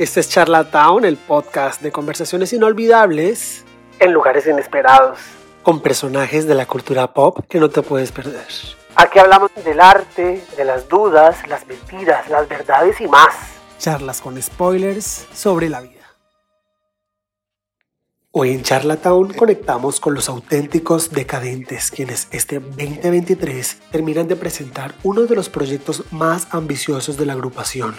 [0.00, 3.66] Este es Charlatown, el podcast de conversaciones inolvidables
[3.98, 5.18] en lugares inesperados,
[5.62, 8.46] con personajes de la cultura pop que no te puedes perder.
[8.94, 13.34] Aquí hablamos del arte, de las dudas, las mentiras, las verdades y más.
[13.78, 16.00] Charlas con spoilers sobre la vida.
[18.30, 25.26] Hoy en Charlatown conectamos con los auténticos decadentes, quienes este 2023 terminan de presentar uno
[25.26, 27.96] de los proyectos más ambiciosos de la agrupación,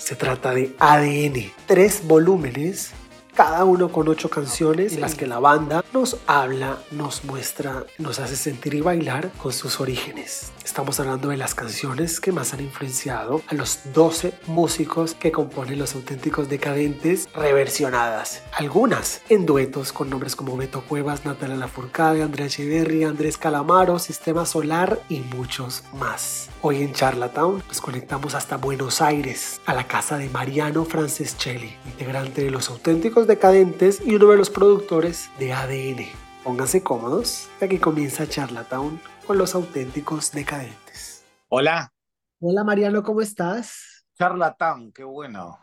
[0.00, 2.92] se trata de ADN, tres volúmenes
[3.34, 8.18] cada uno con ocho canciones en las que la banda nos habla, nos muestra, nos
[8.18, 10.52] hace sentir y bailar con sus orígenes.
[10.70, 15.80] Estamos hablando de las canciones que más han influenciado a los 12 músicos que componen
[15.80, 18.44] los auténticos decadentes reversionadas.
[18.52, 24.46] Algunas en duetos con nombres como Beto Cuevas, Natalia Lafourcade, Andrea Echeverry, Andrés Calamaro, Sistema
[24.46, 26.50] Solar y muchos más.
[26.62, 32.44] Hoy en Charlatown nos conectamos hasta Buenos Aires, a la casa de Mariano Francescelli, integrante
[32.44, 36.06] de los auténticos decadentes y uno de los productores de ADN.
[36.44, 39.00] Pónganse cómodos, que comienza Charlatown
[39.30, 41.24] con los auténticos decadentes.
[41.50, 41.92] Hola.
[42.40, 44.04] Hola Mariano, ¿cómo estás?
[44.18, 45.56] Charlatown, qué bueno.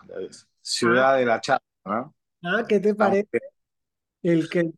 [0.62, 1.18] Ciudad ah.
[1.18, 2.16] de la charla, ¿no?
[2.46, 3.42] Ah, ¿qué te parece?
[4.24, 4.72] El que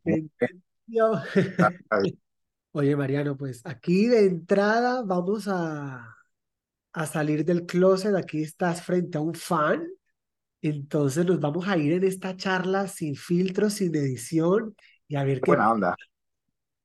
[2.71, 6.17] Oye, Mariano, pues aquí de entrada vamos a,
[6.91, 8.15] a salir del closet.
[8.15, 9.87] Aquí estás frente a un fan
[10.63, 14.75] entonces nos vamos a ir en esta charla sin filtros, sin edición
[15.07, 15.51] y a ver qué.
[15.51, 15.95] Buena onda.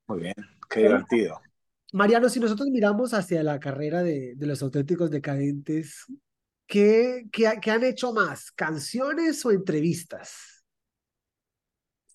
[0.06, 0.34] Muy bien,
[0.68, 1.40] qué divertido.
[1.94, 6.04] Mariano, si nosotros miramos hacia la carrera de, los auténticos decadentes,
[6.66, 8.50] ¿qué, qué, han hecho más?
[8.50, 10.64] ¿Canciones o entrevistas?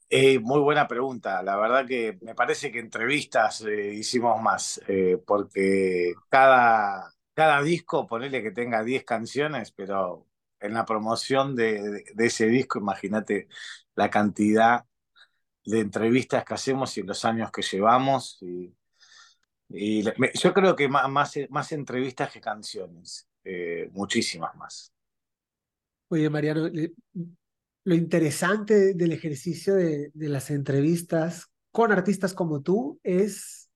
[0.09, 1.41] Eh, muy buena pregunta.
[1.43, 8.05] La verdad que me parece que entrevistas eh, hicimos más, eh, porque cada, cada disco,
[8.05, 10.27] ponele que tenga 10 canciones, pero
[10.59, 13.47] en la promoción de, ese disco, imagínate
[13.95, 14.83] la cantidad
[15.63, 18.43] de entrevistas que hacemos y los años que llevamos.
[19.69, 21.09] Yo creo que más,
[21.49, 24.93] más, entrevistas que canciones, eh, muchísimas más.
[26.09, 26.69] Oye, Mariano,
[27.83, 33.69] lo interesante del ejercicio de, de las entrevistas con artistas como tú es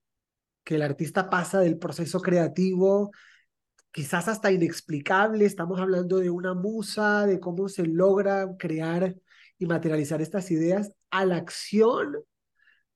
[0.64, 3.12] que el artista pasa del proceso creativo
[3.94, 5.46] quizás hasta inexplicable.
[5.46, 9.16] Estamos hablando de una musa, de cómo se logra crear
[9.60, 12.18] y materializar estas ideas a la acción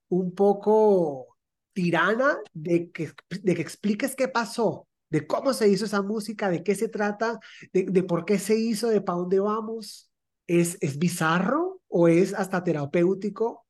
[0.08, 1.37] un poco
[1.78, 6.64] tirana de que, de que expliques qué pasó, de cómo se hizo esa música, de
[6.64, 7.38] qué se trata,
[7.72, 10.10] de, por qué se hizo, de para dónde vamos.
[10.48, 13.64] ¿Es, ¿Es bizarro o es hasta terapéutico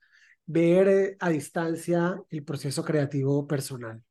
[0.46, 4.02] ver eh, a distancia el proceso creativo personal?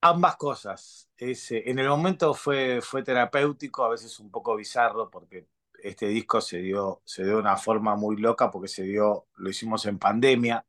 [0.00, 1.10] Ambas cosas.
[1.18, 5.48] en el momento fue, fue terapéutico, a veces un poco bizarro, porque
[5.82, 9.50] este disco se dio, se dio de una forma muy loca, porque se dio, lo
[9.50, 10.64] hicimos en pandemia.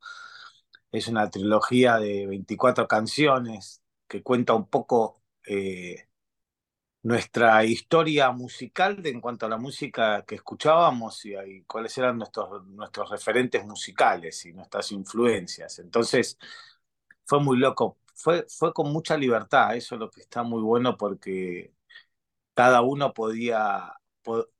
[0.95, 6.07] Es una trilogía de 24 canciones que cuenta un poco eh,
[7.03, 12.65] nuestra historia musical de, en cuanto a la música que escuchábamos y, cuáles eran nuestros,
[12.67, 15.79] nuestros referentes musicales y nuestras influencias.
[15.79, 16.37] Entonces,
[17.25, 20.97] fue muy loco fue, fue con mucha libertad, eso es lo que está muy bueno
[20.97, 21.73] porque
[22.53, 23.93] cada uno podía,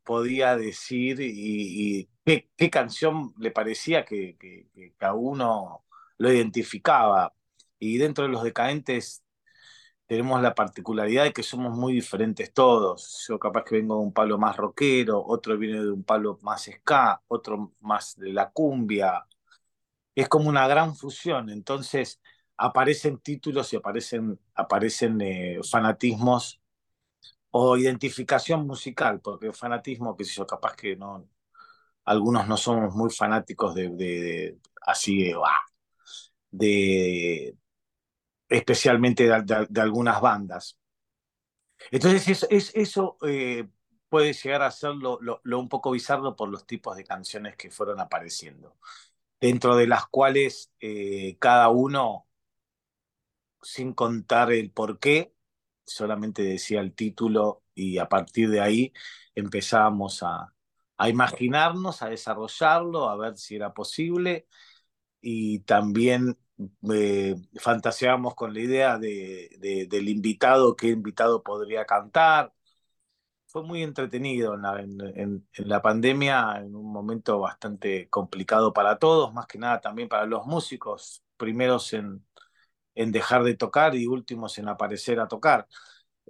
[0.04, 5.85] podía decir y, qué, canción le parecía que, que, cada uno
[6.18, 7.34] lo identificaba.
[7.80, 9.24] Y dentro de los decadentes
[10.08, 13.26] tenemos la particularidad de que somos muy diferentes todos.
[13.28, 16.70] Yo capaz que vengo de un palo más rockero, otro viene de un palo más
[16.72, 19.26] ska, otro más de la cumbia.
[20.16, 21.50] Es como una gran fusión.
[21.50, 22.22] Entonces,
[22.58, 26.62] aparecen títulos y aparecen, aparecen eh, fanatismos
[27.52, 31.28] o identificación musical, porque fanatismo, que sé yo, capaz que no,
[32.06, 35.36] algunos no somos muy fanáticos de, de, así de,
[38.50, 40.78] especialmente de, algunas bandas.
[41.92, 43.68] Entonces eso, es, eso eh,
[44.10, 48.00] puede llegar a ser lo, un poco bizarro por los tipos de canciones que fueron
[48.00, 48.78] apareciendo,
[49.40, 52.28] dentro de las cuales eh, cada uno
[53.62, 55.34] sin contar el por qué,
[55.86, 58.94] solamente decía el título y a partir de ahí
[59.34, 60.54] empezábamos a,
[61.10, 64.48] imaginarnos, a desarrollarlo, a ver si era posible
[65.20, 66.38] y también
[66.94, 72.54] eh, fantaseábamos con la idea de, del invitado, qué invitado podría cantar.
[73.48, 79.48] Fue muy entretenido en en la pandemia, en un momento bastante complicado para todos, más
[79.48, 82.26] que nada también para los músicos, primeros en,
[82.96, 85.68] en dejar de tocar y últimos en aparecer a tocar.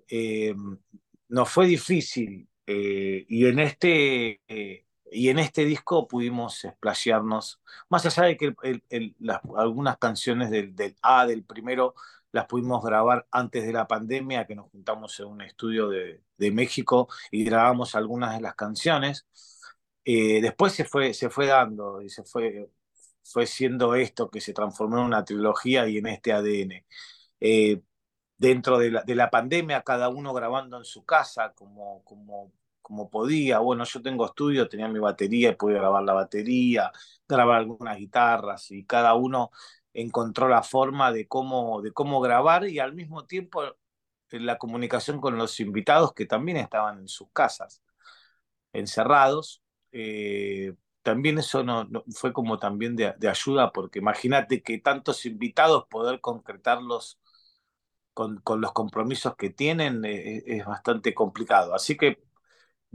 [0.10, 0.56] Eh,
[1.30, 8.06] nos fue difícil eh, y en este, eh, y en este disco pudimos explayarnos, más
[8.06, 8.56] allá de que
[9.58, 11.96] algunas canciones del, del, A, del primero,
[12.32, 16.52] las pudimos grabar antes de la pandemia, que nos juntamos en un estudio de, de
[16.52, 19.26] México y grabamos algunas de las canciones.
[20.04, 22.70] Eh, después se fue, se fue dando y se fue,
[23.24, 26.86] fue siendo esto que se transformó en una trilogía y en este ADN.
[27.40, 27.82] Eh,
[28.38, 32.52] dentro de la, de la, pandemia, cada uno grabando en su casa como, como
[32.86, 33.58] como podía.
[33.60, 36.92] Bueno, yo tengo estudio, tenía mi batería y pude grabar la batería,
[37.28, 39.50] grabar algunas guitarras y cada uno
[39.92, 43.64] encontró la forma de cómo, de cómo grabar y al mismo tiempo
[44.30, 47.82] la comunicación con los invitados que también estaban en sus casas,
[48.74, 49.64] encerrados.
[49.92, 56.22] Eh, también eso no, fue como también de, ayuda, porque imagínate que tantos invitados, poder
[56.22, 57.20] concretarlos
[58.14, 61.74] con, con los compromisos que tienen eh, es bastante complicado.
[61.74, 62.25] Así que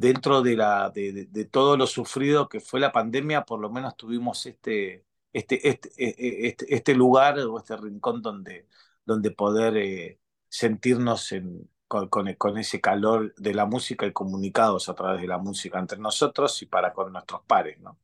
[0.01, 3.97] dentro de, la, de, de, todo lo sufrido que fue la pandemia, por lo menos
[3.99, 8.67] tuvimos este, este, este, e, e, este, este lugar o este rincón donde,
[9.05, 10.19] donde poder eh,
[10.49, 15.37] sentirnos en, con, con, ese calor de la música y comunicados a través de la
[15.37, 17.99] música entre nosotros y para con nuestros pares, ¿no?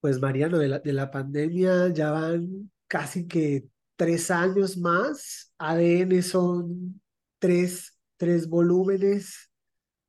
[0.00, 5.52] Pues Mariano, de la, de la pandemia ya van casi que tres años más.
[5.58, 7.02] ADN son
[7.40, 9.49] tres, tres volúmenes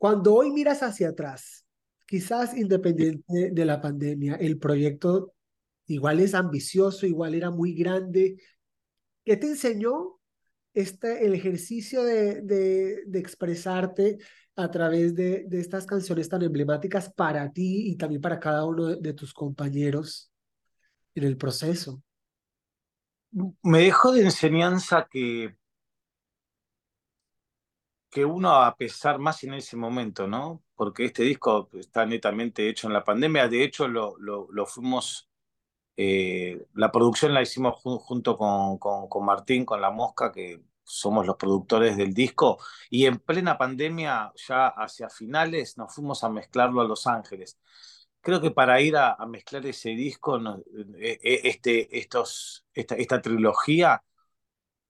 [0.02, 1.64] cuando hoy miras hacia atrás,
[2.08, 5.36] quizás independiente de la pandemia, el proyecto
[5.86, 8.38] igual es ambicioso, igual era muy grande.
[9.24, 10.20] ¿Qué te enseñó
[10.74, 14.18] este, el ejercicio de, de, expresarte
[14.56, 18.96] a través de, de, estas canciones tan emblemáticas para ti y también para cada uno
[18.96, 20.32] de tus compañeros
[21.14, 22.02] en el proceso?
[23.62, 25.56] Me dejó de enseñanza que
[28.12, 30.64] que uno a pesar más en ese momento, ¿no?
[30.76, 35.30] Porque este disco está netamente hecho en la pandemia, de hecho lo, lo, fuimos,
[35.98, 41.38] eh, la producción la hicimos junto con, con, Martín, con La Mosca, que somos los
[41.38, 42.60] productores del disco,
[42.90, 47.60] y en plena pandemia, ya hacia finales, nos fuimos a mezclarlo a Los Ángeles.
[48.22, 50.38] Creo que para ir a, mezclar ese disco,
[50.98, 54.04] eh, eh, este, estos, esta, esta trilogía,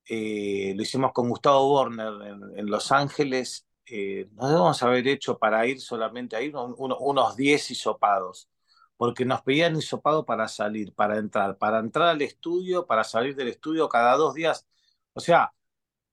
[0.08, 2.14] eh, lo hicimos con Gustavo Warner
[2.56, 3.68] en, Los Ángeles.
[3.86, 8.50] Eh, nos debemos haber hecho para ir solamente ahí unos 10 hisopados,
[8.98, 13.50] porque nos pedían hisopado para salir, para entrar, para entrar al estudio, para salir del
[13.50, 14.68] estudio cada dos días.
[15.14, 15.54] O sea,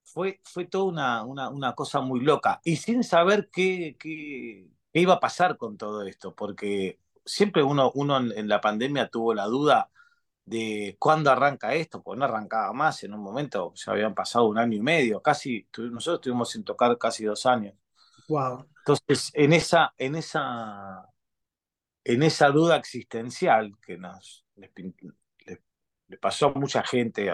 [0.03, 5.15] fue, fue toda una, una, una cosa muy loca y sin saber qué, qué, iba
[5.15, 9.91] a pasar con todo esto, porque siempre uno, uno en la pandemia tuvo la duda
[10.49, 14.57] de cuándo arranca esto, porque no arrancaba más, en un momento ya habían pasado un
[14.57, 17.75] año y medio, casi, nosotros estuvimos sin tocar casi dos años.
[18.27, 18.67] Wow.
[18.79, 21.07] Entonces, en esa, en esa,
[22.03, 24.71] en esa duda existencial que nos le,
[26.19, 27.29] pasó a mucha gente,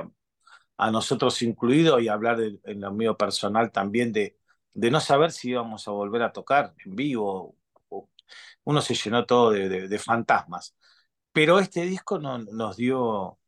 [0.78, 4.38] a, nosotros incluido, y hablar en lo mío personal también de,
[4.74, 7.56] de no saber si íbamos a volver a tocar en vivo,
[8.66, 10.76] uno se llenó todo de, de fantasmas.
[11.36, 13.40] Pero este disco no, nos, dio,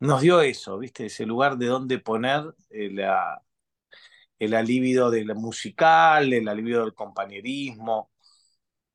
[0.00, 1.06] nos dio eso, ¿viste?
[1.06, 3.08] Ese lugar de donde poner el, eh,
[4.38, 8.12] el alivio del musical, el alivio del compañerismo,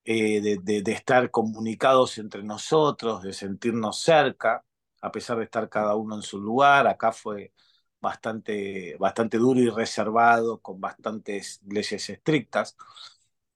[0.05, 4.65] eh, de, de, estar comunicados entre nosotros, de sentirnos cerca,
[5.01, 6.87] a pesar de estar cada uno en su lugar.
[6.87, 7.53] Acá fue
[7.99, 12.77] bastante, bastante duro y reservado, con bastantes leyes estrictas.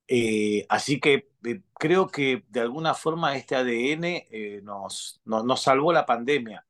[0.07, 5.93] Eh, así que eh, creo que de alguna forma este ADN eh, nos, nos, salvó
[5.93, 6.65] la pandemia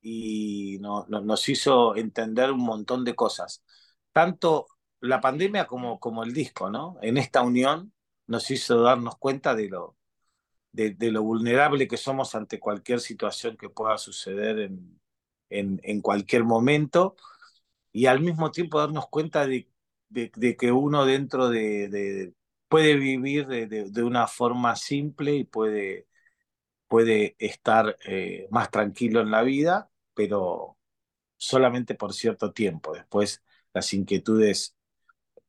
[0.00, 3.64] y nos hizo entender un montón de cosas.
[4.12, 4.68] Tanto
[5.00, 6.98] la pandemia como, como el disco, ¿no?
[7.02, 7.92] En esta unión
[8.26, 9.96] nos hizo darnos cuenta de lo,
[10.72, 15.00] de, lo vulnerable que somos ante cualquier situación que pueda suceder en,
[15.50, 17.16] en, en cualquier momento
[17.92, 19.68] y al mismo tiempo darnos cuenta de,
[20.08, 22.34] de que uno dentro de,
[22.68, 26.06] puede vivir de, una forma simple y puede,
[26.88, 30.78] puede estar eh, más tranquilo en la vida, pero
[31.36, 32.94] solamente por cierto tiempo.
[32.94, 33.42] Después
[33.74, 34.76] las inquietudes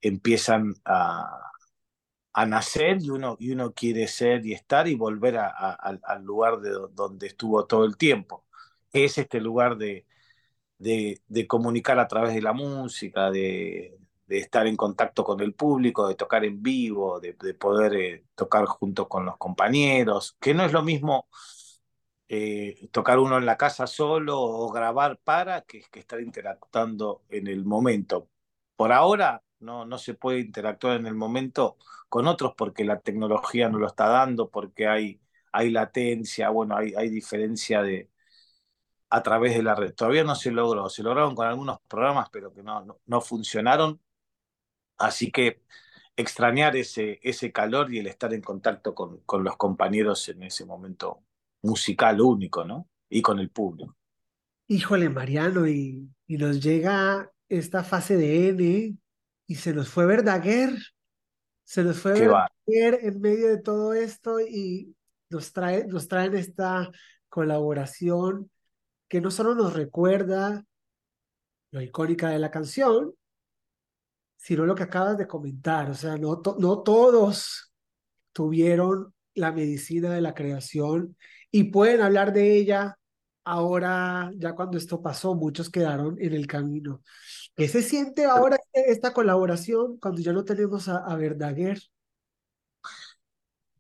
[0.02, 1.52] empiezan a,
[2.38, 6.70] a nacer y uno, y uno quiere ser y estar y volver al lugar de
[6.94, 8.46] donde estuvo todo el tiempo,
[8.92, 10.06] es este lugar de,
[10.78, 13.97] de, de comunicar a través de la música, de,
[14.28, 18.66] de estar en contacto con el público, de tocar en vivo, de, poder eh, tocar
[18.66, 21.28] junto con los compañeros, que no es lo mismo
[22.28, 27.48] eh, tocar uno en la casa solo o grabar para que, que estar interactuando en
[27.48, 28.30] el momento.
[28.76, 31.78] Por ahora no, no se puede interactuar en el momento
[32.10, 36.94] con otros porque la tecnología no lo está dando, porque hay, hay latencia, bueno, hay,
[36.96, 38.10] hay diferencia de,
[39.10, 39.94] a través de la red.
[39.94, 44.02] Todavía no se logró, se lograron con algunos programas, pero que no, no, funcionaron.
[44.98, 45.62] Así que
[46.16, 50.66] extrañar ese, ese calor y el estar en contacto con, con los compañeros en ese
[50.66, 51.24] momento
[51.62, 52.89] musical único, ¿no?
[53.10, 53.96] Y con el público.
[54.68, 58.98] Híjole, Mariano, y, y nos llega esta fase de N
[59.48, 60.75] y se nos fue Verdaguer.
[61.63, 64.96] Se nos fue Verdaguer en medio de todo esto y
[65.30, 66.89] nos, trae, nos traen esta
[67.30, 68.50] colaboración
[69.08, 70.66] que no solo nos recuerda
[71.72, 73.13] lo icónica de la canción,
[74.38, 75.89] sino lo que acabas de comentar.
[75.89, 77.74] O sea, no, no todos
[78.32, 81.17] tuvieron la medicina de la creación
[81.51, 82.98] y pueden hablar de ella
[83.44, 87.01] ahora, ya cuando esto pasó, muchos quedaron en el camino.
[87.56, 91.82] ¿Qué se siente ahora esta colaboración cuando ya no tenemos a, a Verdaguer?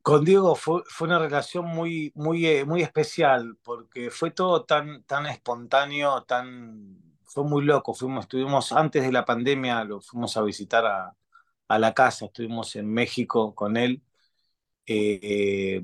[0.01, 5.03] Con Diego fue, fue una relación muy, muy, eh, muy especial porque fue todo tan,
[5.03, 6.97] tan espontáneo, tan,
[7.37, 7.95] fue muy loco.
[8.19, 13.53] Estuvimos antes de la pandemia, lo fuimos a visitar a, la casa, estuvimos en México
[13.55, 14.01] con él.
[14.87, 15.83] Eh,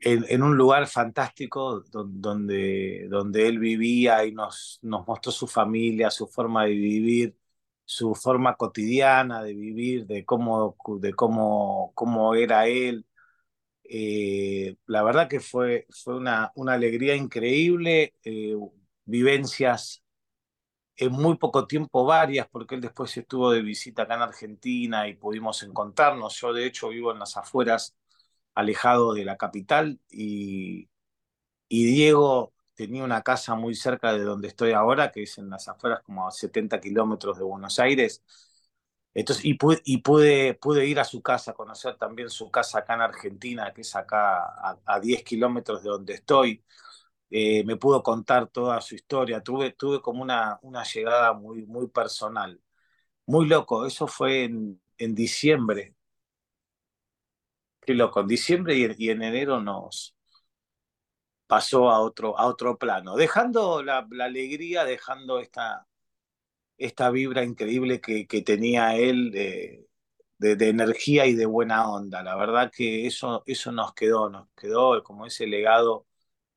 [0.00, 6.72] en, un lugar fantástico donde, él vivía y nos, mostró su familia, su forma de
[6.72, 7.36] vivir,
[7.84, 10.74] su forma cotidiana de vivir, de cómo,
[12.34, 13.06] era él.
[13.84, 18.54] Eh, la verdad que fue, una alegría increíble, eh,
[19.04, 20.02] vivencias
[20.96, 25.14] en muy poco tiempo varias, porque él después estuvo de visita acá en Argentina y
[25.16, 26.38] pudimos encontrarnos.
[26.40, 27.96] Yo de hecho vivo en las afueras,
[28.54, 30.88] alejado de la capital, y,
[31.68, 35.68] y Diego tenía una casa muy cerca de donde estoy ahora, que es en las
[35.68, 38.22] afueras, como a 70 kilómetros de Buenos Aires.
[39.14, 42.94] Entonces, y, pude, y pude, pude ir a su casa, conocer también su casa acá
[42.94, 46.64] en Argentina, que es acá a, 10 kilómetros de donde estoy.
[47.36, 49.42] Eh, me pudo contar toda su historia.
[49.42, 52.60] Tuve, tuve como una, una llegada muy, muy personal.
[53.26, 53.86] Muy loco.
[53.86, 55.94] Eso fue en, en diciembre.
[57.80, 58.20] Qué loco.
[58.20, 60.14] En diciembre y, y en enero nos,
[61.46, 65.86] pasó a otro, a otro plano, dejando la, alegría, dejando esta,
[66.78, 69.88] esta vibra increíble que, que tenía él de,
[70.38, 72.22] de, energía y de buena onda.
[72.22, 76.06] La verdad que eso, eso nos quedó, nos quedó como ese legado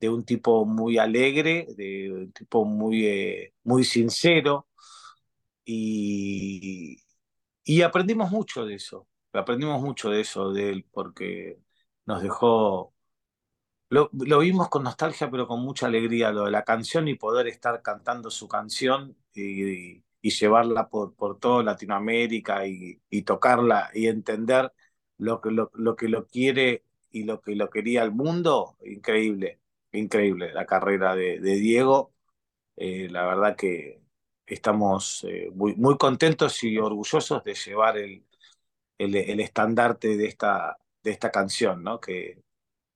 [0.00, 4.68] de un tipo muy alegre, de un tipo muy, eh, muy sincero
[5.64, 7.02] y,
[7.64, 11.58] y aprendimos mucho de eso, aprendimos mucho de eso de él porque
[12.06, 12.94] nos dejó
[13.90, 17.80] lo, vimos con nostalgia, pero con mucha alegría, lo de la canción y poder estar
[17.82, 24.72] cantando su canción y, llevarla por, por toda Latinoamérica y, tocarla y entender
[25.16, 29.60] lo que lo, que lo quiere y lo que lo quería el mundo, increíble,
[29.92, 32.14] increíble la carrera de, Diego.
[32.76, 34.02] Eh, la verdad que
[34.46, 38.24] estamos eh, muy, contentos y orgullosos de llevar el,
[38.98, 42.00] el, estandarte de esta, de esta canción, ¿no?
[42.00, 42.42] Que,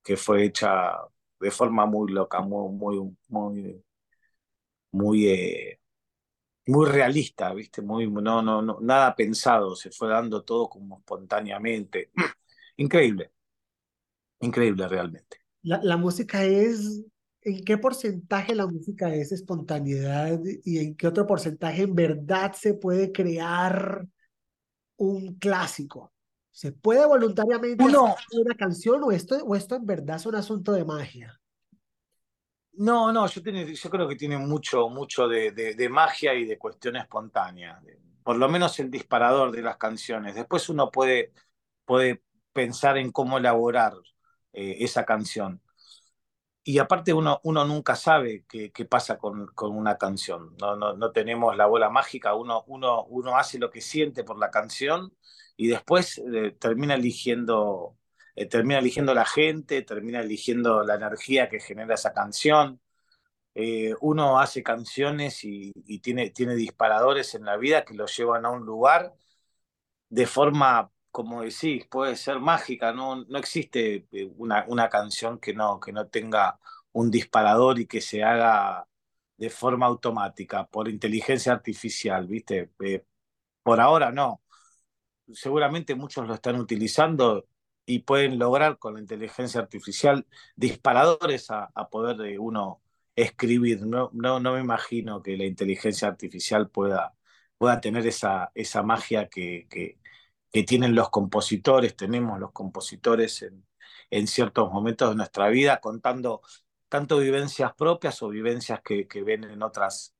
[0.03, 0.93] que fue hecha
[1.39, 3.83] de forma muy loca, muy, muy, muy,
[4.91, 5.79] muy, eh,
[6.65, 7.81] realista, ¿viste?
[7.81, 12.11] Muy, no, no, no, nada pensado, se fue dando todo como espontáneamente.
[12.77, 13.31] Increíble,
[14.41, 15.42] increíble realmente.
[15.63, 17.03] La, la música es,
[17.41, 22.73] ¿en qué porcentaje la música es espontaneidad y en qué otro porcentaje en verdad se
[22.73, 24.05] puede crear
[24.97, 26.13] un clásico?
[26.51, 30.71] ¿Se puede voluntariamente hacer una canción o esto, o esto en verdad es un asunto
[30.71, 31.41] de magia?
[32.73, 37.81] No, no, yo, yo creo que tiene mucho, mucho de, magia y de cuestión espontánea.
[38.23, 40.35] Por lo menos el disparador de las canciones.
[40.35, 41.33] Después uno puede,
[41.85, 43.93] puede pensar en cómo elaborar
[44.53, 45.61] eh, esa canción.
[46.65, 50.55] Y aparte uno, uno nunca sabe qué, qué pasa con, con, una canción.
[50.61, 54.39] No, no, no, tenemos la bola mágica, uno, uno, uno hace lo que siente por
[54.39, 55.13] la canción
[55.57, 57.97] y después eh, termina eligiendo
[58.35, 62.79] eh, termina eligiendo la gente, termina eligiendo la energía que genera esa canción.
[64.01, 68.65] Uno hace canciones y, tiene, tiene disparadores en la vida que lo llevan a un
[68.65, 69.13] lugar
[70.13, 75.79] de forma, como decís, puede ser mágica, no, no existe una, una canción que no,
[75.79, 76.59] que no tenga
[76.93, 78.87] un disparador y que se haga
[79.37, 82.71] de forma automática, por inteligencia artificial, ¿viste?
[83.63, 84.43] por ahora no
[85.31, 87.47] seguramente muchos lo están utilizando
[87.85, 92.81] y pueden lograr con la inteligencia artificial disparadores a, poder de uno
[93.15, 93.85] escribir.
[93.85, 97.13] No, no, no me imagino que la inteligencia artificial pueda,
[97.57, 99.67] pueda tener esa, esa magia que,
[100.53, 103.65] que tienen los compositores, tenemos los compositores en,
[104.11, 106.41] en, ciertos momentos de nuestra vida, contando
[106.89, 110.13] tanto vivencias propias o vivencias que, que ven en otras,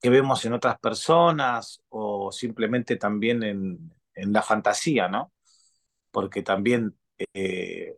[0.00, 5.32] que vemos en otras personas o simplemente también en, en la fantasía, ¿no?
[6.12, 6.96] Porque también
[7.34, 7.96] eh,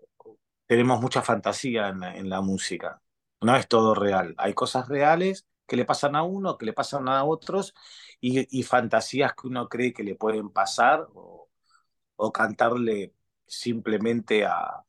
[0.67, 3.03] tenemos mucha fantasía en en la, música.
[3.43, 4.35] No es todo real.
[4.39, 7.75] Hay cosas reales que le pasan a uno, que le pasan a otros,
[8.21, 11.07] y, fantasías que uno cree que le pueden pasar
[12.17, 13.15] o cantarle
[13.47, 14.85] simplemente a,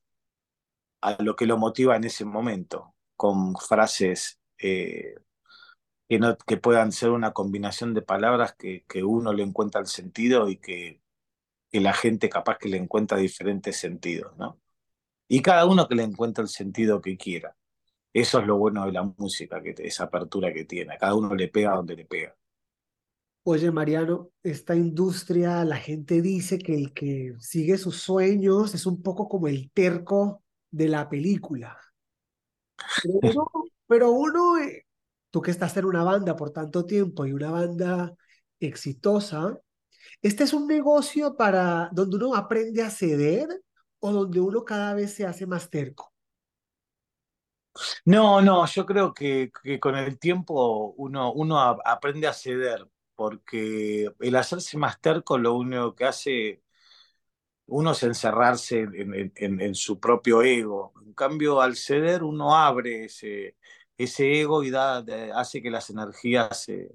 [1.01, 5.15] a, lo que lo motiva en ese momento, con frases eh,
[6.07, 9.87] que, no, que puedan ser una combinación de palabras que, que uno le encuentra el
[9.87, 11.01] sentido y que,
[11.71, 14.59] que, la gente capaz que le encuentra diferentes sentidos, ¿no?
[15.27, 17.55] Y cada uno que le encuentra el sentido que quiera.
[18.13, 20.97] Eso es lo bueno de la música, que esa apertura que tiene.
[20.97, 22.35] Cada uno le pega donde le pega.
[23.47, 29.03] Oye, Mariano, esta industria, la gente dice que el que sigue sus sueños es un
[29.03, 31.79] poco como el terco de la película.
[33.03, 33.51] Pero uno,
[33.85, 34.87] pero uno eh,
[35.29, 38.15] tú que estás en una banda por tanto tiempo y una banda
[38.59, 39.59] exitosa,
[40.23, 43.47] ¿este es un negocio para donde uno aprende a ceder
[43.99, 46.11] o donde uno cada vez se hace más terco?
[48.05, 54.11] No, no, yo creo que, que con el tiempo uno, uno aprende a ceder, porque
[54.19, 56.63] el hacerse más terco lo único que hace
[57.67, 60.93] uno es encerrarse en, en, su propio ego.
[61.03, 63.57] En cambio, al ceder uno abre ese,
[63.97, 65.03] ese ego y da,
[65.35, 66.91] hace que las energías se,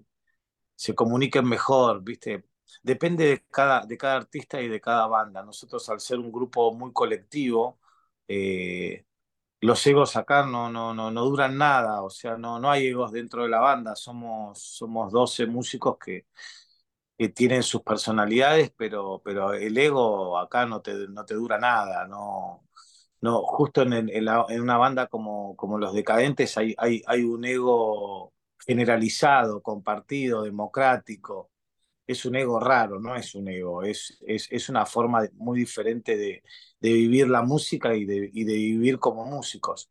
[0.76, 2.44] se comuniquen mejor, ¿viste?
[2.82, 5.42] Depende de cada, de cada artista y de cada banda.
[5.44, 7.80] Nosotros al ser un grupo muy colectivo,
[8.28, 9.04] eh,
[9.61, 13.12] los egos acá no, no, no, no duran nada, o sea, no, no hay egos
[13.12, 16.26] dentro de la banda, somos, somos 12 músicos que,
[17.19, 22.07] que tienen sus personalidades, pero, pero el ego acá no te, no te dura nada,
[22.07, 22.66] no,
[23.20, 27.44] no justo en, en, la, una banda como, como Los Decadentes hay, hay, hay un
[27.44, 28.33] ego
[28.66, 31.51] generalizado, compartido, democrático,
[32.11, 36.16] es un ego raro, no es un ego, es, es, es una forma muy diferente
[36.16, 36.42] de,
[36.81, 39.90] de, vivir la música y de, y de vivir como músicos.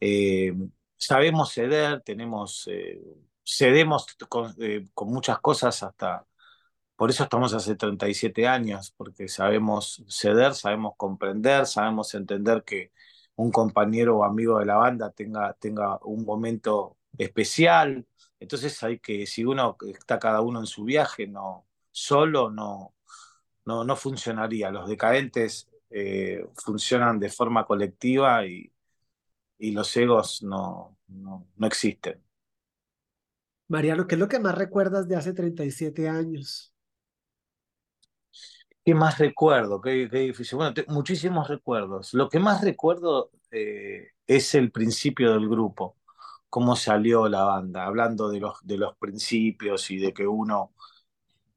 [0.00, 0.54] Eh,
[0.96, 3.00] sabemos ceder, tenemos, eh,
[3.44, 6.26] cedemos con, eh, con, muchas cosas hasta,
[6.96, 12.92] por eso estamos hace 37 años, porque sabemos ceder, sabemos comprender, sabemos entender que
[13.36, 18.06] un compañero o amigo de la banda tenga, tenga un momento especial,
[18.40, 22.94] entonces hay que, si uno está cada uno en su viaje, no, solo no,
[23.66, 24.70] no, no funcionaría.
[24.70, 28.72] Los decadentes eh, funcionan de forma colectiva y,
[29.58, 32.24] y los egos no, no, no, existen.
[33.68, 36.74] Mariano, ¿qué es lo que más recuerdas de hace 37 años?
[38.82, 39.82] ¿Qué más recuerdo?
[39.82, 40.56] Qué, qué difícil.
[40.56, 42.14] Bueno, muchísimos recuerdos.
[42.14, 45.99] Lo que más recuerdo eh, es el principio del grupo
[46.50, 50.74] cómo salió la banda, hablando de los, de los principios y de que uno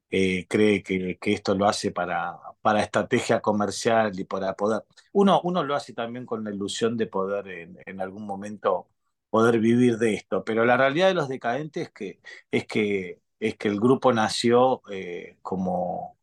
[0.10, 4.84] eh, cree que, que, esto lo hace para, para estrategia comercial y para poder...
[5.14, 7.48] Uno, uno lo hace también con la ilusión de poder
[7.86, 8.90] en, algún momento
[9.30, 12.20] poder vivir de esto, pero la realidad de los decadentes es que,
[12.52, 16.18] es que, es que el grupo nació eh, como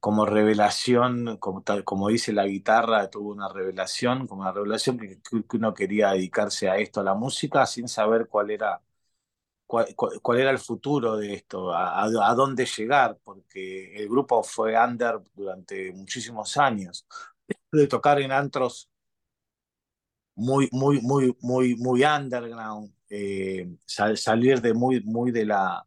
[0.00, 5.56] como revelación, como, como dice la guitarra, tuvo una revelación, como una revelación que, que
[5.56, 8.80] uno quería dedicarse a esto, a la música, sin saber cuál era,
[9.66, 14.76] cuál, cuál era el futuro de esto, a, a, dónde llegar, porque el grupo fue
[14.78, 17.06] under durante muchísimos años,
[17.72, 18.90] de tocar en antros
[20.34, 25.86] muy, muy, muy, muy, muy underground, eh, sal, salir de muy, muy de la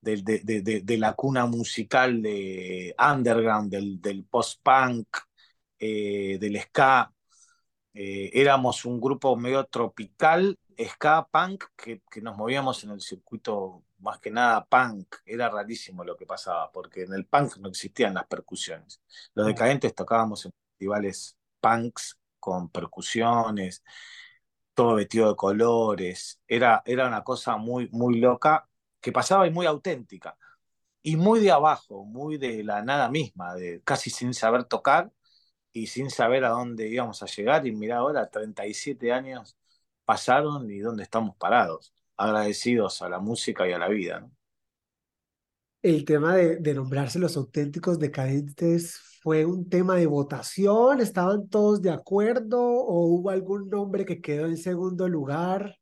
[0.00, 5.08] de, de, de, de, la cuna musical de underground, del, del post-punk,
[5.78, 7.12] eh, del ska.
[7.94, 13.84] Eh, éramos un grupo medio tropical, ska, punk, que, que, nos movíamos en el circuito
[13.98, 15.16] más que nada punk.
[15.24, 19.00] Era rarísimo lo que pasaba, porque en el punk no existían las percusiones.
[19.34, 23.82] Los decadentes tocábamos en festivales punks con percusiones,
[24.74, 26.40] todo vestido de colores.
[26.46, 28.67] Era, era una cosa muy, muy loca
[29.00, 30.36] que pasaba y muy auténtica.
[31.02, 35.12] Y muy de abajo, muy de la nada misma, de casi sin saber tocar
[35.72, 37.66] y sin saber a dónde íbamos a llegar.
[37.66, 39.56] Y mira, ahora 37 años
[40.04, 44.28] pasaron y dónde estamos parados, agradecidos a la música y a la vida.
[45.82, 51.82] El tema de, de nombrarse los auténticos decadentes fue un tema de votación, ¿estaban todos
[51.82, 55.78] de acuerdo o hubo algún nombre que quedó en segundo lugar?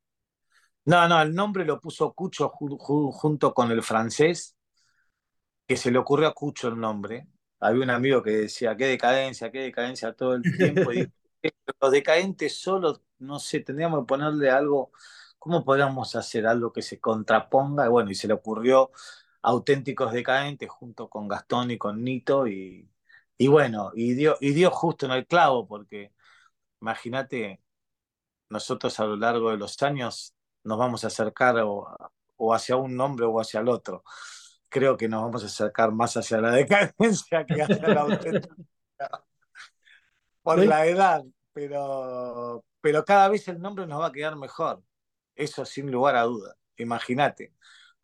[0.86, 4.56] No, no, el nombre lo puso Cucho ju ju junto con el francés.
[5.66, 7.28] que se le ocurrió a Cucho el nombre.
[7.60, 10.92] Había un amigo que decía, qué decadencia, qué decadencia todo el tiempo.
[10.92, 11.06] Y
[11.80, 14.92] los decadentes solo, no sé, tendríamos que ponerle algo,
[15.38, 17.86] ¿cómo podríamos hacer algo que se contraponga?
[17.86, 18.90] Y bueno, y se le ocurrió
[19.42, 22.88] auténticos decadentes junto con Gastón y con Nito y,
[23.38, 26.12] y bueno, y dio, y dio justo en el clavo porque
[26.82, 27.62] imagínate,
[28.50, 30.35] nosotros a lo largo de los años
[30.66, 31.86] nos vamos a acercar o,
[32.36, 34.02] o hacia un nombre o hacia el otro
[34.68, 38.54] creo que nos vamos a acercar más hacia la decadencia que hacia la auténtica.
[40.42, 44.82] Por la edad, pero, pero cada vez el nombre nos va a quedar mejor.
[45.34, 46.56] Eso sin lugar a duda.
[46.76, 47.52] Imagínate,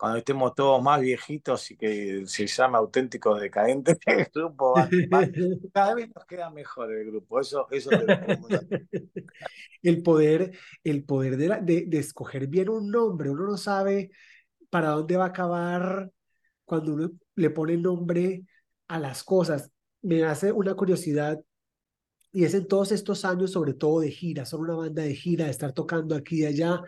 [0.03, 5.29] cuando estemos todos más viejitos y que se llama auténticos decadentes, el grupo va,
[5.73, 7.39] cada vez nos queda mejor el grupo.
[7.39, 7.89] Eso, eso
[9.81, 14.11] El poder, el poder de, de, de escoger bien un nombre, uno no sabe
[14.71, 16.11] para dónde va a acabar
[16.65, 18.45] cuando uno le pone nombre
[18.89, 19.71] a las cosas.
[20.01, 21.41] Me hace una curiosidad
[22.33, 25.45] y es en todos estos años, sobre todo de gira, son una banda de gira,
[25.45, 26.83] de estar tocando aquí y allá.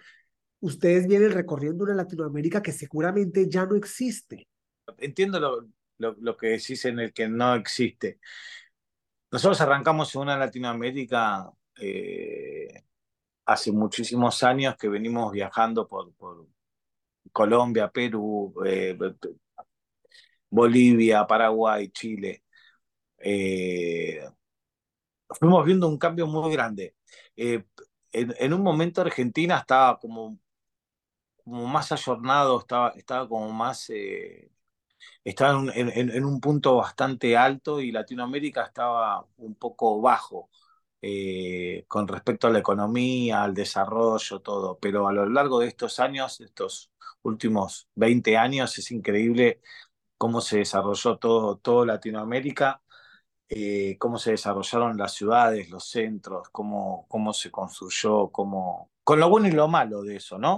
[0.64, 4.48] Ustedes vienen recorriendo una Latinoamérica que seguramente ya no existe.
[4.96, 8.18] Entiendo lo, lo, lo que decís en el que no existe.
[9.30, 12.82] Nosotros arrancamos en una Latinoamérica eh,
[13.44, 16.14] hace muchísimos años que venimos viajando por,
[17.30, 18.96] Colombia, Perú, eh,
[20.48, 22.44] Bolivia, Paraguay, Chile.
[23.18, 24.26] Eh,
[25.28, 26.96] fuimos viendo un cambio muy grande.
[27.36, 27.64] Eh,
[28.12, 30.38] en, un momento Argentina estaba como,
[31.44, 33.90] como más ayornado, estaba, estaba como más...
[33.90, 34.50] Eh,
[35.24, 40.50] estaba en, en, un punto bastante alto y Latinoamérica estaba un poco bajo
[41.88, 44.78] con respecto a la economía, al desarrollo, todo.
[44.78, 46.90] Pero a lo largo de estos años, estos
[47.22, 49.60] últimos 20 años, es increíble
[50.16, 52.82] cómo se desarrolló todo, todo Latinoamérica,
[53.48, 59.28] eh, cómo se desarrollaron las ciudades, los centros, cómo, cómo se construyó, cómo, con lo
[59.28, 60.56] bueno y lo malo de eso, ¿no?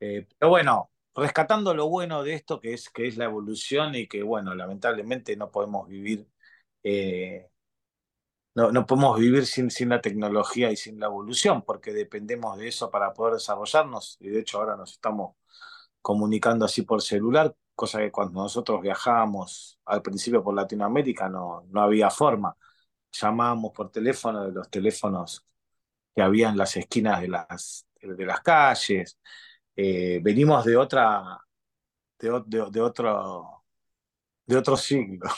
[0.00, 4.06] Eh, pero bueno, rescatando lo bueno de esto, que es, que es la evolución y
[4.08, 6.28] que, bueno, lamentablemente no podemos vivir,
[6.82, 7.48] eh,
[8.54, 12.68] no, no, podemos vivir sin, sin la tecnología y sin la evolución, porque dependemos de
[12.68, 15.36] eso para poder desarrollarnos, y de hecho ahora nos estamos
[16.02, 21.82] comunicando así por celular, cosa que cuando nosotros viajábamos al principio por Latinoamérica no, no
[21.82, 22.56] había forma.
[23.12, 25.44] Llamábamos por teléfono de los teléfonos
[26.14, 29.18] que había en las esquinas de las, de las calles.
[29.76, 31.38] Eh, venimos de otra,
[32.18, 33.64] de, de, otro,
[34.46, 35.28] de otro siglo.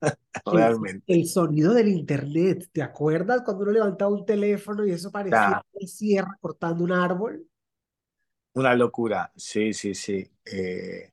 [0.44, 1.04] Realmente.
[1.06, 5.88] El, sonido del internet, ¿te acuerdas cuando uno levantaba un teléfono y eso parecía una
[5.88, 7.48] sierra cortando un árbol?
[8.52, 10.30] Una locura, sí, sí, sí.
[10.44, 11.12] Eh,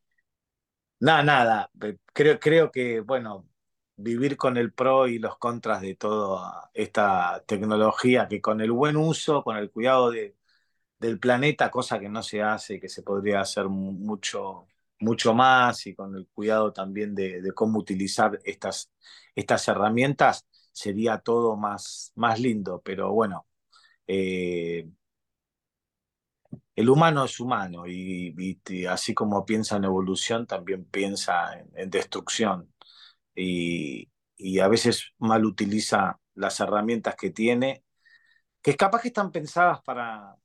[1.00, 1.72] nada, nada.
[2.14, 3.48] Creo, creo que, bueno,
[3.96, 8.98] vivir con el pro y los contras de toda esta tecnología, que con el buen
[8.98, 10.36] uso, con el cuidado de,
[11.04, 14.68] del planeta, cosa que no se hace, que se podría hacer mucho,
[15.00, 18.92] mucho más, y con el cuidado también de, cómo utilizar estas,
[19.36, 22.82] estas herramientas, sería todo más, más lindo.
[22.84, 23.48] Pero bueno,
[24.08, 24.88] eh,
[26.76, 28.36] el humano es humano y,
[28.90, 32.74] así como piensa en evolución, también piensa en, destrucción
[33.36, 34.10] y,
[34.62, 37.84] a veces mal utiliza las herramientas que tiene,
[38.62, 40.38] que es capaz que están pensadas para,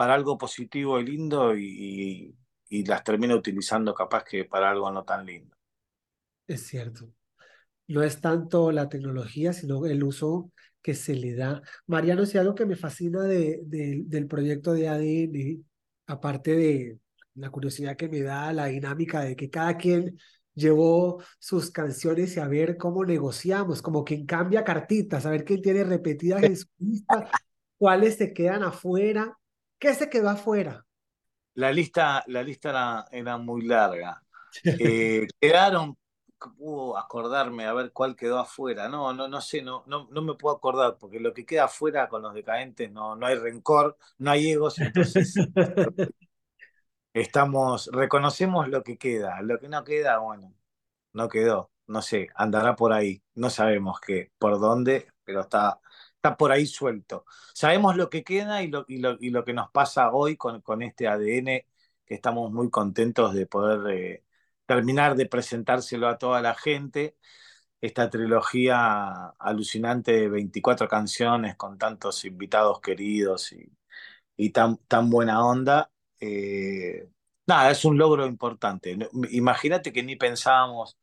[0.00, 2.34] para algo positivo y lindo y,
[2.70, 5.54] y las termina utilizando capaz que para algo no tan lindo.
[6.46, 7.12] Es cierto.
[7.86, 11.60] No es tanto la tecnología, sino el uso que se le da.
[11.86, 15.66] Mariano, si algo que me fascina de, del proyecto de ADN,
[16.06, 16.98] aparte de
[17.34, 20.18] la curiosidad que me da, la dinámica de que cada quien
[20.54, 25.60] llevó sus canciones y a ver cómo negociamos, como quien cambia cartitas, a ver quién
[25.60, 27.30] tiene repetidas en su lista,
[27.76, 29.36] cuáles se quedan afuera,
[29.80, 30.86] qué se quedó afuera.
[31.54, 34.22] La lista, la lista era, era muy larga.
[34.64, 35.96] Eh, quedaron
[36.48, 38.88] puedo acordarme a ver cuál quedó afuera.
[38.88, 42.08] No, no, no sé, no, no, no me puedo acordar, porque lo que queda afuera
[42.08, 45.34] con los decadentes no, no hay rencor, no hay egos, entonces
[47.12, 50.54] estamos, reconocemos lo que queda, lo que no queda, bueno,
[51.12, 55.80] no quedó, no sé, andará por ahí, no sabemos qué, por dónde, pero está,
[56.20, 57.24] está por ahí suelto.
[57.54, 60.60] Sabemos lo que queda y lo, y lo, y lo que nos pasa hoy con,
[60.60, 61.66] con este ADN,
[62.06, 63.80] que estamos muy contentos de poder...
[63.96, 64.24] Eh,
[64.66, 67.16] terminar de presentárselo a toda la gente.
[67.80, 73.72] Esta trilogía alucinante de 24 canciones con tantos invitados queridos y,
[74.36, 75.90] y tan, tan buena onda.
[76.20, 77.08] Eh,
[77.46, 78.96] Nada, es un logro importante.
[79.30, 80.98] Imagínate que ni pensábamos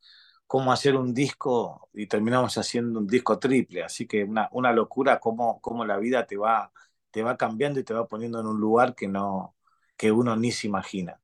[0.48, 5.20] cómo hacer un disco y terminamos haciendo un disco triple, así que una, una locura
[5.20, 6.72] cómo, cómo la vida te va,
[7.12, 9.56] te va cambiando y te va poniendo en un lugar que, no,
[9.98, 11.20] que uno ni se imagina.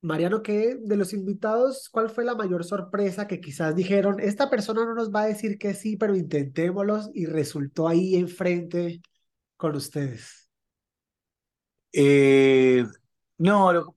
[0.00, 4.84] Mariano, ¿qué de los invitados, cuál fue la mayor sorpresa que quizás dijeron, esta persona
[4.84, 9.02] no nos va a decir que sí, pero intentémoslos y resultó ahí enfrente
[9.56, 10.48] con ustedes?
[11.92, 12.84] Eh,
[13.38, 13.94] no, lo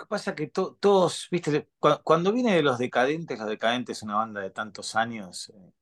[0.00, 1.68] que pasa es que todos, viste,
[2.04, 5.72] cuando viene de Los Decadentes, Los Decadentes es una banda de tantos años, eh,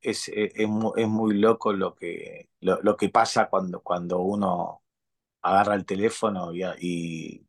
[0.00, 4.82] es, eh, es, muy, loco lo que, lo, que pasa cuando, cuando uno
[5.42, 7.46] agarra el teléfono y,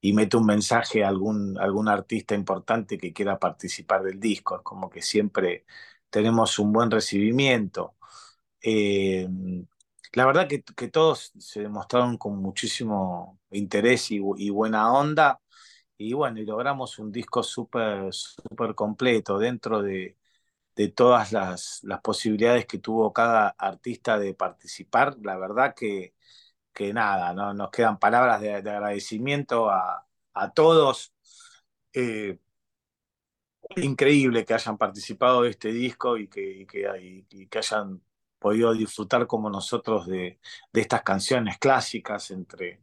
[0.00, 4.56] y, mete un mensaje a algún, algún artista importante que quiera participar del disco.
[4.56, 5.66] Es como que siempre
[6.10, 7.96] tenemos un buen recibimiento.
[8.62, 9.28] Eh,
[10.12, 15.41] la verdad que, que, todos se demostraron con muchísimo interés y buena onda.
[16.02, 20.18] Y bueno, y logramos un disco súper súper completo dentro de,
[20.76, 25.16] de todas las, las, posibilidades que tuvo cada artista de participar.
[25.22, 26.14] La verdad que,
[26.72, 27.54] que nada, ¿no?
[27.54, 31.14] nos quedan palabras de, agradecimiento a, a todos.
[31.94, 32.38] Eh,
[33.76, 38.02] increíble que hayan participado de este disco y que, que hayan
[38.38, 40.40] podido disfrutar como nosotros de,
[40.72, 42.82] de estas canciones clásicas, entre,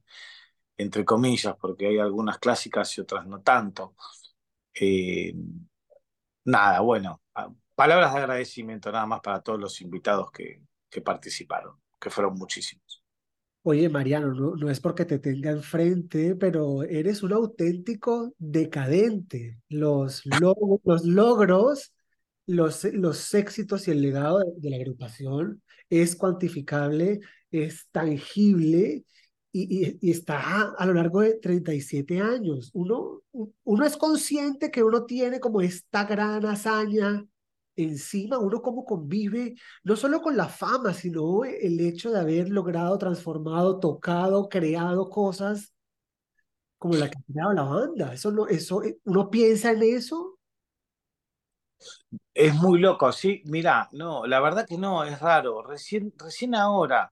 [0.79, 3.95] entre comillas, porque hay algunas clásicas y otras no tanto.
[4.73, 5.33] Eh,
[6.45, 7.21] nada, bueno,
[7.75, 13.03] palabras de agradecimiento nada más para todos los invitados que, que participaron, que fueron muchísimos.
[13.63, 19.59] Oye, Mariano, no, no es porque te tenga enfrente, pero eres un auténtico decadente.
[19.67, 21.93] Los, los logros
[22.49, 27.19] los, los éxitos y el legado de, la agrupación es cuantificable,
[27.51, 29.03] es tangible
[29.51, 32.69] y, y, está a lo largo de 37 años.
[32.73, 33.21] Uno,
[33.63, 37.25] uno es consciente que uno tiene como esta gran hazaña
[37.75, 42.97] encima, uno como convive no solo con la fama, sino el hecho de haber logrado,
[42.97, 45.73] transformado, tocado, creado cosas
[46.77, 48.13] como la que ha creado la banda.
[48.13, 50.39] Eso no, eso, eh, uno piensa en eso
[52.33, 53.41] es muy loco, sí.
[53.45, 55.61] Mira, no, la verdad que no, es raro.
[55.63, 57.11] Recién, recién ahora,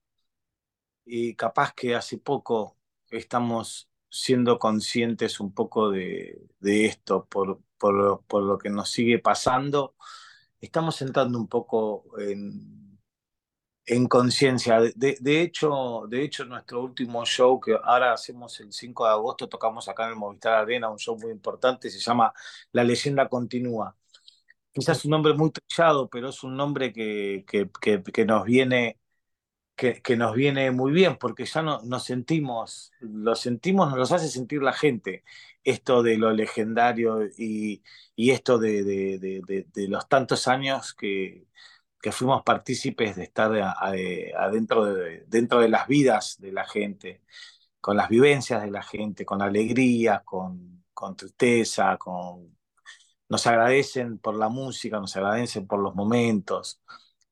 [1.08, 2.76] y capaz que hace poco,
[3.10, 9.94] estamos siendo conscientes un poco de, esto, por, por, por, lo que nos sigue pasando.
[10.60, 13.00] Estamos entrando un poco en,
[13.86, 14.80] en conciencia.
[14.80, 19.48] De, de, hecho, de hecho, nuestro último show, que ahora hacemos el 5 de agosto,
[19.48, 22.32] tocamos acá en el Movistar Arena, un show muy importante, se llama
[22.72, 23.96] La leyenda continúa
[24.72, 28.98] quizás un nombre muy trillado, pero es un nombre que, que, que, nos viene
[29.78, 34.60] que, nos viene muy bien, porque ya no, nos sentimos, lo sentimos, nos hace sentir
[34.60, 35.24] la gente,
[35.62, 37.82] esto de lo legendario y,
[38.16, 41.46] y esto de, de, de, los tantos años que,
[42.02, 43.52] que fuimos partícipes de estar
[44.36, 47.22] adentro de, dentro de las vidas de la gente,
[47.80, 52.58] con las vivencias de la gente, con alegría, con, con tristeza, con
[53.28, 56.80] nos agradecen por la música, nos agradecen por los momentos,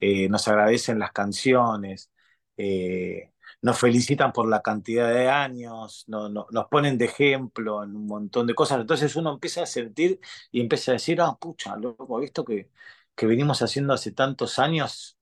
[0.01, 2.11] eh, nos agradecen las canciones,
[2.57, 8.07] eh, nos felicitan por la cantidad de años, no, nos ponen de ejemplo en un
[8.07, 8.81] montón de cosas.
[8.81, 12.71] Entonces uno empieza a sentir y empieza a decir, ah, pucha, loco, visto que,
[13.15, 15.19] que venimos haciendo hace tantos años,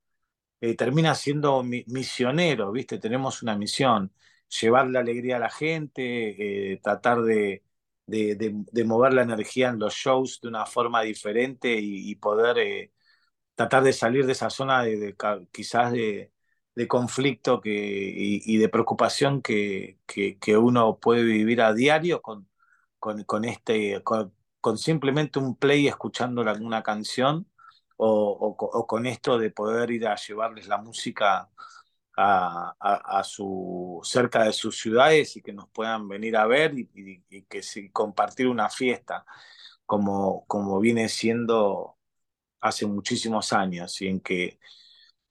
[0.61, 2.99] eh, termina siendo misionero, ¿viste?
[2.99, 4.13] Tenemos una misión,
[4.61, 7.65] llevar la alegría a la gente, tratar de
[8.07, 12.93] de, mover la energía en los shows de una forma diferente y, poder eh,
[13.55, 15.17] tratar de salir de esa zona de,
[15.53, 16.33] quizás de,
[16.89, 22.49] conflicto que, y, de preocupación que, que, uno puede vivir a diario con,
[22.99, 27.49] con, este, con, simplemente un play escuchando alguna canción
[27.97, 31.49] o, o, con esto de poder ir a llevarles la música
[32.17, 32.75] a,
[33.21, 37.63] a, su, cerca de sus ciudades y que nos puedan venir a ver y, que
[37.63, 39.25] si, compartir una fiesta
[39.87, 41.99] como, como viene siendo
[42.61, 44.59] hace muchísimos años y en que,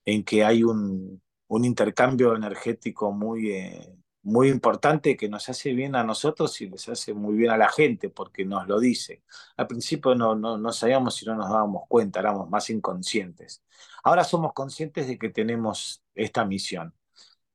[0.06, 5.96] en que hay un, un intercambio energético muy, eh, muy importante que nos hace bien
[5.96, 9.24] a nosotros y les hace muy bien a la gente porque nos lo dice.
[9.58, 13.64] Al principio no, no, no sabíamos si no nos dábamos cuenta, éramos más inconscientes.
[14.04, 16.94] Ahora somos conscientes de que tenemos esta misión.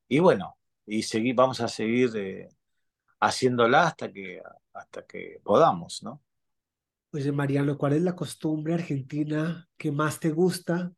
[0.09, 2.49] Y bueno, y seguir, vamos a seguir eh,
[3.21, 6.23] haciéndola hasta que, hasta que podamos, ¿no?
[7.13, 10.93] Oye, Mariano, ¿cuál es la costumbre argentina que más te gusta?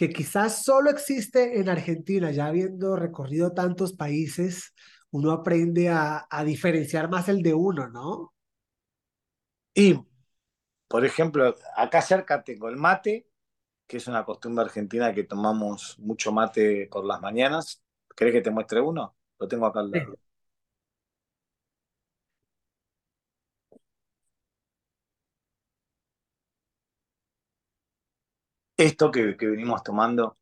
[0.00, 4.72] Que quizás solo existe en Argentina, ya habiendo recorrido tantos países,
[5.10, 8.32] uno aprende a, a diferenciar más el de uno, ¿no?
[9.74, 9.98] Y,
[10.88, 13.28] por ejemplo, acá cerca tengo el mate,
[13.86, 17.82] que es una costumbre argentina que tomamos mucho mate por las mañanas.
[18.16, 19.16] ¿Querés que te muestre uno?
[19.38, 20.18] Lo tengo acá al lado.
[28.80, 30.38] Esto que, que venimos tomando,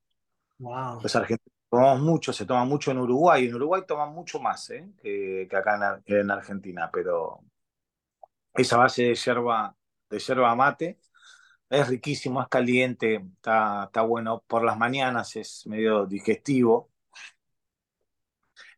[0.60, 1.00] Wow.
[1.02, 3.46] los argentinos tomamos mucho, se toma mucho en Uruguay.
[3.46, 4.88] En Uruguay toman mucho más ¿eh?
[5.02, 7.40] que, que acá en, en Argentina, pero
[8.54, 9.74] esa base de yerba,
[10.10, 10.98] de yerba mate
[11.70, 16.90] es riquísimo, es caliente, está, está bueno por las mañanas, es medio digestivo.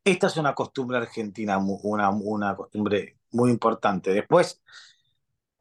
[0.04, 4.12] Esta es una costumbre argentina, una, una costumbre muy importante.
[4.12, 4.62] Después,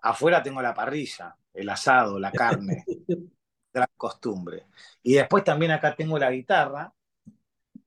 [0.02, 2.86] afuera tengo la parrilla, el asado, la carne,
[3.74, 4.68] gran costumbre.
[5.04, 6.94] Y después también acá tengo la guitarra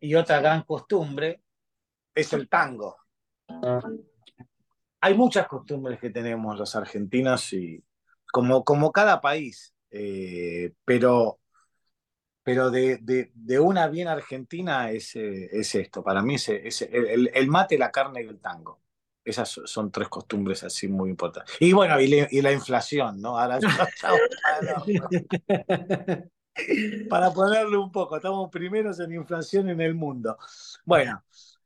[0.00, 1.42] y otra gran costumbre
[2.14, 2.98] es el tango.
[5.00, 7.84] Hay muchas costumbres que tenemos los argentinos y
[8.32, 11.40] como, como cada país, eh, pero,
[12.42, 12.98] pero de,
[13.34, 16.02] de- una bien argentina es, eh, es esto.
[16.02, 16.48] Para mí es,
[16.82, 18.80] el mate, la carne y el tango.
[19.24, 21.54] Esas so- son tres costumbres así muy importantes.
[21.60, 23.38] Y bueno, y, le- y la inflación, ¿no?
[23.38, 23.58] Ahora
[27.08, 30.36] para, ponerle un poco, estamos primeros en inflación en el mundo.
[30.84, 31.24] Bueno,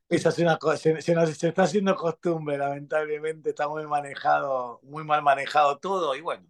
[0.09, 4.79] esa es una cosa, se, se nos se está haciendo costumbre, lamentablemente está muy manejado,
[4.83, 6.45] muy mal manejado todo, y bueno,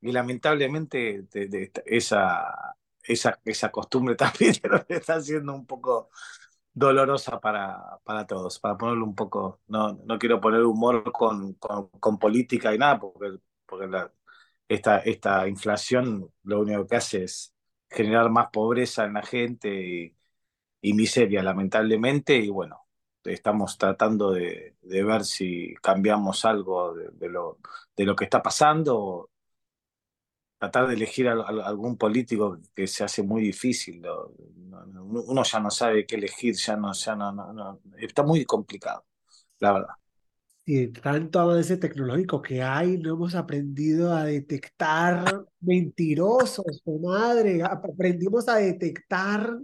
[0.00, 6.10] y lamentablemente de- de- esa, esa, esa costumbre también se nos está haciendo un poco
[6.76, 11.88] dolorosa para, para todos, para ponerle un poco, no, no quiero poner humor con, con,
[12.00, 14.12] con política y nada, porque, porque la-
[14.68, 17.54] esta, esta inflación lo único que hace es
[17.90, 20.16] generar más pobreza en la gente y,
[20.82, 22.86] y miseria, lamentablemente, y bueno,
[23.24, 27.58] estamos tratando de, de ver si cambiamos algo de, de lo,
[27.96, 29.30] de lo que está pasando,
[30.70, 35.02] tratar de elegir a, a algún político que se hace muy difícil, lo- no- no-
[35.22, 39.04] uno ya no sabe qué elegir, ya no, ya no, no, no, está muy complicado,
[39.60, 39.94] la verdad.
[40.68, 47.62] Y tanto avance tecnológico que hay, no hemos aprendido a detectar mentirosos, tu madre.
[47.62, 49.58] Aprendimos a detectar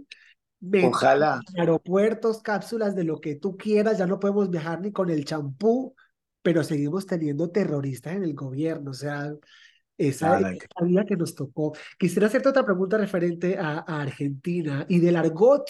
[0.79, 3.97] Ojalá, aeropuertos, cápsulas de lo que tú quieras.
[3.97, 5.95] Ya no podemos viajar ni con el champú,
[6.41, 8.91] pero seguimos teniendo terroristas en el gobierno.
[8.91, 9.33] O sea,
[9.97, 10.47] esa es
[10.79, 11.73] la vida que nos tocó.
[11.99, 15.69] Quisiera hacerte otra pregunta referente a, a Argentina y del argot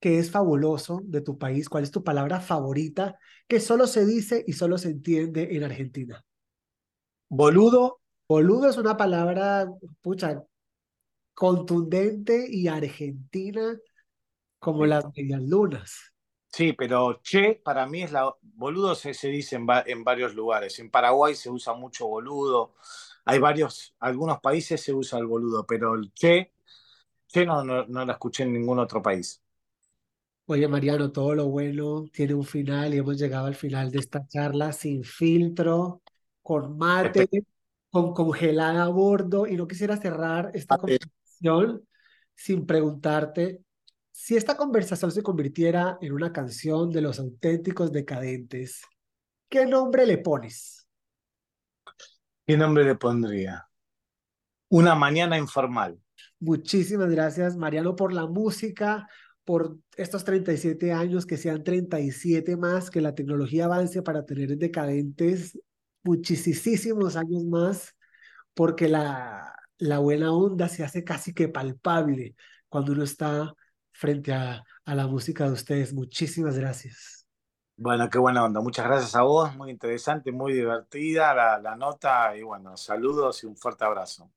[0.00, 1.68] que es fabuloso de tu país.
[1.68, 6.24] ¿Cuál es tu palabra favorita que solo se dice y solo se entiende en Argentina?
[7.28, 9.66] boludo, Boludo es una palabra,
[10.02, 10.44] pucha,
[11.34, 13.78] contundente y argentina
[14.60, 16.12] como las medias lunas.
[16.52, 18.34] Sí, pero che, para mí es la.
[18.42, 20.78] Boludo se, se dice en, va- en varios lugares.
[20.80, 22.74] En Paraguay se usa mucho boludo.
[23.24, 26.52] Hay varios, algunos países se usa el boludo, pero el che,
[27.26, 29.40] che no, no, no la escuché en ningún otro país.
[30.46, 34.26] Oye, Mariano, todo lo bueno tiene un final y hemos llegado al final de esta
[34.26, 36.02] charla sin filtro,
[36.42, 37.28] con mate,
[37.88, 39.46] con congelada a bordo.
[39.46, 41.86] Y no quisiera cerrar esta conversación
[42.34, 43.60] sin preguntarte
[44.10, 48.82] si esta conversación se convirtiera en una canción de los auténticos decadentes,
[49.48, 50.79] ¿qué nombre le pones?
[52.50, 53.68] ¿Qué nombre le pondría?
[54.70, 56.00] Una mañana informal.
[56.40, 59.08] Muchísimas gracias, Mariano, por la música,
[59.44, 65.60] por estos 37 años, que sean 37 más, que la tecnología avance para tener decadentes
[66.02, 67.94] muchísimos años más,
[68.52, 72.34] porque la, la buena onda se hace casi que palpable
[72.68, 73.54] cuando uno está
[73.92, 75.94] frente a, a la música de ustedes.
[75.94, 77.19] Muchísimas gracias.
[77.80, 78.60] Bueno, qué buena onda.
[78.60, 79.56] Muchas gracias a vos.
[79.56, 82.36] Muy interesante, muy divertida la, nota.
[82.36, 84.28] Y bueno, saludos y un fuerte abrazo.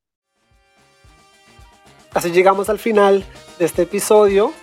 [2.14, 3.26] Así llegamos al final
[3.60, 4.54] de este episodio.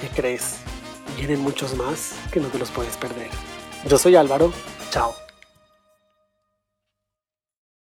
[0.00, 0.62] ¿Qué crees?
[1.18, 3.28] Vienen muchos más que no te los puedes perder.
[3.86, 4.50] Yo soy Álvaro.
[4.88, 5.27] Chao.